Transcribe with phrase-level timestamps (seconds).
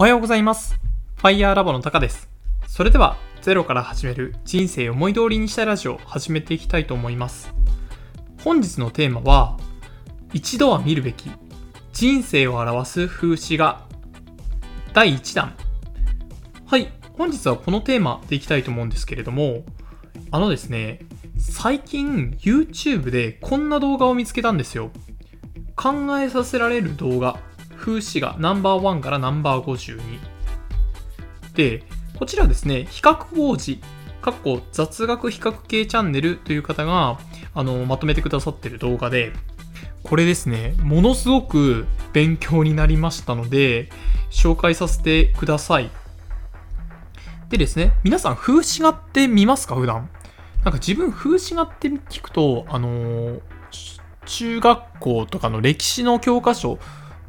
[0.00, 0.80] おはようございます。
[1.16, 2.30] ファイヤーラボのタカです。
[2.66, 7.52] それでは、ゼロから始める人生を思い通りにしたいラジオを始めていきたいと思います。
[8.42, 9.58] 本日のテーマは、
[10.32, 11.30] 一度は見るべき
[11.92, 13.86] 人生を表す風刺画
[14.94, 15.54] 第1弾。
[16.64, 19.64] はい、本日はこのテーマでいきたいと思うんですけれども、
[20.30, 21.00] あのですね、
[21.36, 24.92] 最近 YouTube でこんな動画を見つけたんですよ。
[25.76, 27.38] 考えさせられる動画、
[27.80, 30.00] 風刺画ナンバーワンからナンバー52。
[31.54, 31.82] で、
[32.18, 33.80] こちらですね、比較王子、
[34.20, 37.18] かっこ雑学比較系チャンネルという方が、
[37.54, 39.32] あの、まとめてくださってる動画で、
[40.02, 43.88] これですね、ものすごく勉強になりましたので、
[44.30, 45.90] 紹介させてください。
[47.48, 49.74] でですね、皆さん風刺画って見ますか？
[49.74, 50.08] 普段。
[50.64, 53.40] なんか自分風刺画って聞くと、あのー
[54.26, 56.78] 中学校とかの歴史の教科書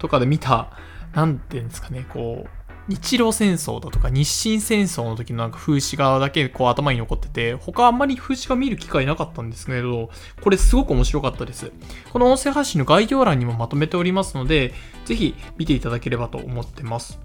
[0.01, 0.71] とかで見た、
[1.13, 10.09] なんていうんですかね、こう、日露戦争だとか日清戦争の時のなんか風刺画だけこう頭に残ってて、他あんまり風刺画見る機会なかったんですけど、
[10.41, 11.71] これすごく面白かったです。
[12.11, 14.73] この音声発信の概要欄にもまとめておりますので、
[15.05, 17.19] ぜひ見ていただければと思ってます。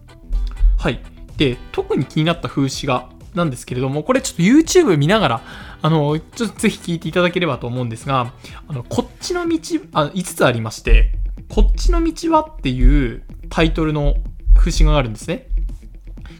[0.79, 1.01] はい。
[1.39, 5.41] で、特に気になった風刺画なんですけれども、これちょっと YouTube 見ながら、
[5.83, 8.33] あの、ちょっとぜひ聞いていただければと思うんですが、
[8.69, 9.59] あの、こっちの道、
[9.93, 11.13] あ、5つありまして、
[11.49, 14.15] こっちの道はっていうタイトルの
[14.55, 15.49] 風刺があるんですね。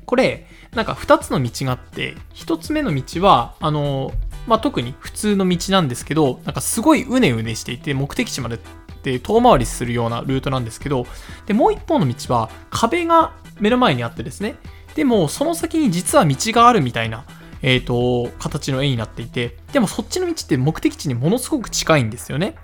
[0.05, 4.13] これ、なんか2つの道があって、1つ目の道は、あの、
[4.47, 8.59] まあ、特に普通の道なんですけど、なんかすごいうねうねしていて、目的地まで
[9.03, 11.07] で遠回りするようなルートなんですけど、
[11.47, 14.57] で、もう一方の道は壁が目の前にあってですね、
[14.95, 17.25] でもその先に実は道があるみたいな、
[17.63, 22.57] えっ、と、形の絵になっていて、でもそっちの道って目的地にものすごく近いんですよね。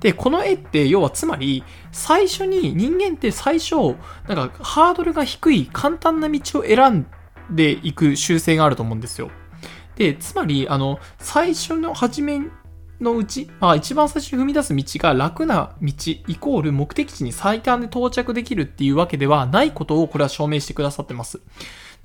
[0.00, 3.96] で、この絵って要はつまり、最初に人間って最初、
[4.28, 7.06] なんかハードルが低い簡単な道を選ん
[7.50, 9.30] でいく習性があると思うんですよ。
[9.96, 12.40] で、つまり、あの、最初の初め
[13.00, 21.40] のうち、まあ、一番最初に踏み出す道が楽な道イコール目的地に最短で到着できるっていうわけではないことをこれは証明してくださってます。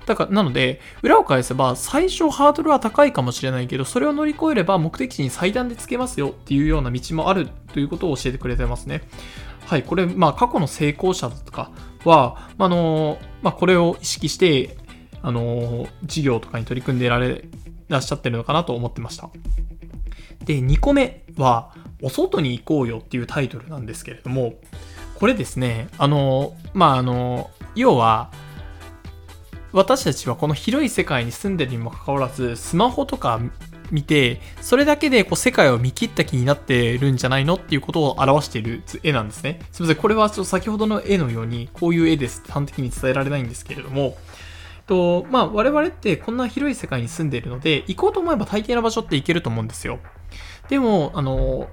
[0.06, 9.02] だから、なので、裏を返せば、最初ハードルは高いかもしれないけど、それを乗り越えれば目的地に最短でつけますよっていうような道もあるということを教えてくれてますね。
[9.66, 11.70] はい、これ、まあ、過去の成功者とか
[12.04, 14.76] は、あの、まあ、これを意識して、
[15.22, 17.44] あの、事業とかに取り組んでられ、
[17.88, 19.30] らっしゃってるのかなと思ってました。
[20.44, 21.72] で、2個目は、
[22.02, 24.54] お外に行こうよっていうタイトルなんですけれども、
[25.14, 28.32] これですね、あの、まあ、あの、要は、
[29.72, 33.40] 私たちはこの広い世界に住んでるにもかかわらず、スマホとか
[33.90, 39.60] 見て、それだけでこう世界を見切った気になってるんじゃないのっていうことを表している絵なんですね。
[39.70, 44.16] すみません、これはちょっと先ほどの絵のように、こういう絵ですって端的に伝えられないんですけれども、
[44.86, 50.00] とまあ、我々ってこんな広い世界に住んでいるので、行こうと思えば大抵の場所って行けると思うんですよ。
[50.68, 51.68] でも、あの、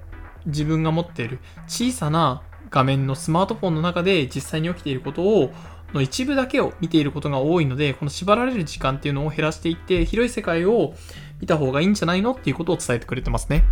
[0.46, 5.50] 自分が持っている小さな画面のスマートフォンの中で実際に起きていることを
[5.94, 10.94] の一部だけを見ていることが多いので、この縛られる時間っていうのを減らしていって、広い世界を
[11.40, 13.64] 見た方がいいんじゃないのっていうことを伝えてくれてますね。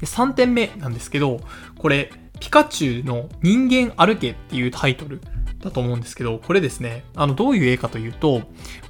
[0.00, 1.40] で、3点目なんですけど、
[1.78, 5.20] これ、ピカチュウの人間歩けっていうタイトル
[5.60, 8.42] だと思うんですけど、これですね、あの、どういう絵かというと、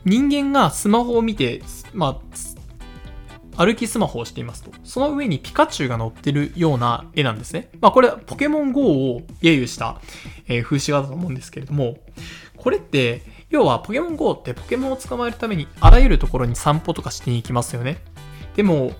[0.04, 1.62] 人間がスマホを見て、
[1.94, 2.36] まあ、
[3.56, 4.70] 歩きスマホをしていますと。
[4.84, 7.70] その上にピカチュウが乗ってるような絵なんですね。
[7.80, 10.00] まあこれはポケモン GO を揶揄した、
[10.46, 11.96] えー風刺画だと思うんですけれども、
[12.56, 17.98] これって、要はポケモン GO ってポケモンを捕まえるためにあらゆるところに散歩とかしていきますよね。
[18.56, 18.92] でも、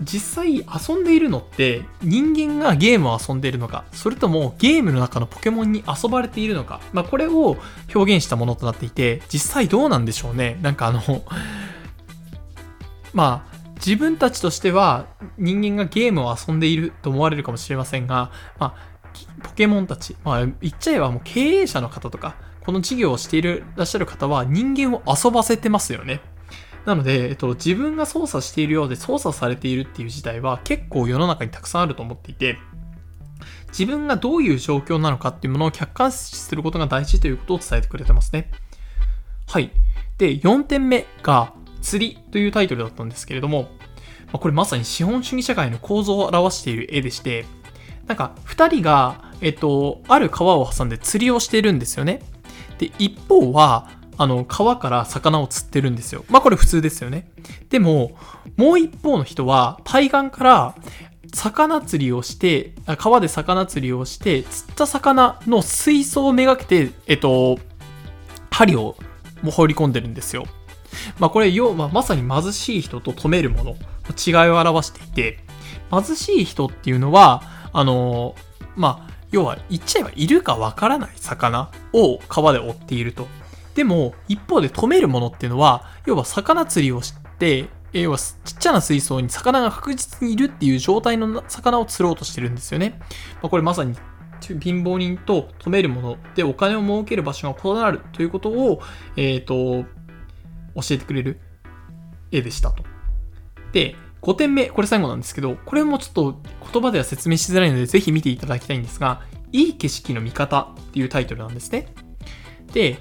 [0.00, 7.56] 実際遊んでいるのって人間がゲームを遊んでいるのか、それともゲームの中のポケモンに遊ばれているのか、まあこれを
[7.94, 10.58] 表現したものとなっていて、実際どうなんでしょうね。
[10.62, 11.02] なんかあの、
[13.14, 13.53] まあ、
[13.84, 15.06] 自分たちとしては
[15.36, 18.94] 人間がゲームを遊んでいると思われるかもしれませんが、まあ、
[19.42, 26.20] ポケモンたち、まあ、言っちゃえばもう経営者の方とか、この事業をしているらっしゃる方は人間を遊ばせてますよね。
[26.86, 32.58] なので、えっと、自分が操作しているようで操作されているっていう事態は結構世の中にたくさんあると思っていて、
[33.68, 38.50] 自分がどういう状況なのかっていうものを客観視することが大事ということを伝えてくれてますね。
[39.46, 39.70] はい。
[40.18, 41.53] で、4点目が、
[41.84, 43.68] 釣りというタイトルだったんですけれども、
[44.32, 47.44] まこれまさに資本主義社会の構造を表している絵でして、
[48.06, 52.22] なんか2人が、えっと、ある川を挟んで釣りをしてるんですよね。
[52.78, 56.24] で、一方は、あの、川から魚を釣ってるんですよ。
[56.28, 57.30] まあこれ普通ですよね。
[57.68, 58.16] でも、
[58.56, 60.74] もう一方の人は、対岸から、
[61.34, 67.58] 魚釣りをして、川で魚釣りをして、釣った魚の水槽をめがけて、えっと、
[68.50, 68.96] 針を
[69.42, 70.46] も放り込んでるんですよ。
[71.18, 73.76] まあこれ、要はまさに貧しい人と止めるもの、
[74.26, 75.38] 違いを表していて、
[75.90, 77.42] 貧しい人っていうのは、
[77.72, 78.34] あの
[78.76, 83.26] まあ、要は言っちゃえばいるかわからない魚を川で追っていると。
[83.74, 92.98] でも、一方で止めるものっていうのは、要は魚釣りをして、要はちっちゃな水槽に魚が確実にいるっていう状態の魚を釣ろうとしてるんですよね。
[93.40, 93.94] まあ、これまさに
[94.40, 98.82] 貧乏人と止めるものでお金を儲ける場所が異なるということを、
[99.16, 99.88] えっ、ー、と、
[100.74, 101.40] 教えてくれる
[102.30, 102.84] 絵でしたと。
[103.72, 106.40] で、5点目、これ最後なんですけど、これもちょっと
[106.72, 109.22] 言葉では説明しづらいので、ぜひ見ていただきたいんですが、
[109.52, 111.94] いい景色の見方っていうタイトルなんですね。
[112.72, 112.98] で、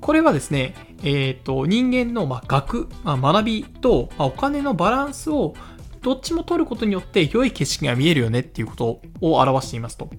[0.00, 5.54] これはですね、えっ、ー、と、人間の、ま、学、まあ、学びと、ま、お金のバランスを
[6.02, 10.10] どっちも取ることによって良い景色が見えるよねっていうことを表していますと。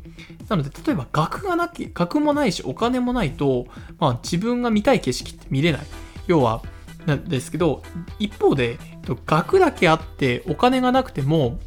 [0.48, 3.68] なので、例えば学がなき、学もないしお金もないと、
[4.00, 5.82] まあ自分が見たい景色って見れない。
[6.26, 6.64] 要は、
[7.06, 7.84] なんですけど、
[8.20, 8.80] 一方で、
[9.26, 11.60] 学だけあってお金がなくても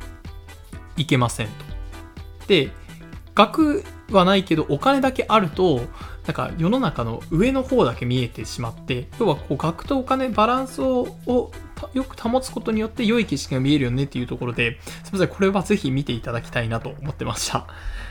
[0.97, 1.53] いけませんと。
[2.47, 2.71] で、
[3.35, 5.83] 学はないけどお金だけあると、
[6.27, 11.53] なんか世の中の上の方だけ見えてしまって、要はこう学とお金バランスをを
[11.93, 17.67] よく保つことによって良い景色が見えるよねっていうところで、すみません、これはぜひ見ていただきたいなと思ってました。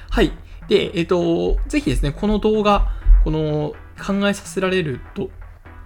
[0.10, 0.32] はい。
[0.68, 2.92] で、えっ、ー、と、ぜひですね、この動画、
[3.24, 5.30] この考えさせられると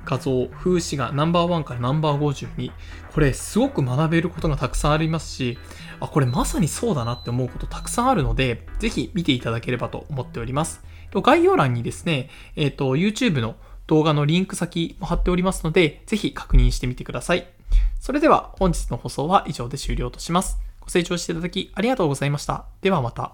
[0.05, 2.71] 画像、風刺画ナンバーワンからナンバー52。
[3.13, 5.57] これすごく学べることがたくさんありますし、
[5.99, 10.81] あ、これまさにそうだなって思うことたくさんあるので、ぜひ見ていただければと思っております。
[11.13, 13.55] 概要欄にですね、えっ、ー、と、YouTube の
[13.87, 17.47] 動画のリンク先も貼っておりますので、ぜひ確認してみてください。
[17.99, 20.59] それでは本日の放送は以上で終了とします。
[20.79, 22.65] ご清聴していただきありがとうございました。
[22.81, 23.33] ではまた。